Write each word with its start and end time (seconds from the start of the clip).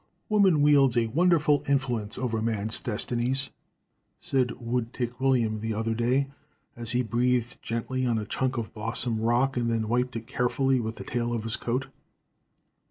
"Woman 0.29 0.63
wields 0.63 0.97
a 0.97 1.05
wonderful 1.05 1.63
influence 1.67 2.17
over 2.17 2.41
man's 2.41 2.79
destinies," 2.79 3.51
said 4.19 4.49
Woodtick 4.59 5.19
William, 5.19 5.59
the 5.59 5.75
other 5.75 5.93
day, 5.93 6.31
as 6.75 6.89
he 6.93 7.03
breathed 7.03 7.61
gently 7.61 8.03
on 8.07 8.17
a 8.17 8.25
chunk 8.25 8.57
of 8.57 8.73
blossom 8.73 9.19
rock 9.19 9.55
and 9.55 9.69
then 9.69 9.87
wiped 9.87 10.15
it 10.15 10.25
carefully 10.25 10.79
with 10.79 10.95
the 10.95 11.03
tail 11.03 11.33
of 11.33 11.43
his 11.43 11.55
coat. 11.55 11.85